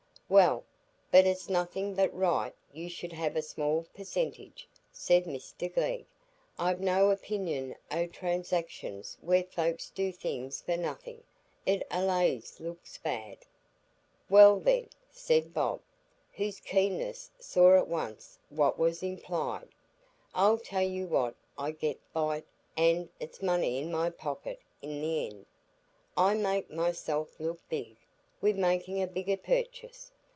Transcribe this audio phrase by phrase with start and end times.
[0.31, 0.63] "Well,
[1.11, 6.05] but it's nothing but right you should have a small percentage," said Mr Glegg.
[6.57, 11.21] "I've no opinion o' transactions where folks do things for nothing.
[11.65, 13.39] It allays looks bad."
[14.29, 15.81] "Well, then," said Bob,
[16.31, 19.67] whose keenness saw at once what was implied,
[20.33, 22.45] "I'll tell you what I get by't,
[22.77, 27.97] an' it's money in my pocket in the end,—I make myself look big,
[28.41, 30.13] wi' makin' a bigger purchase.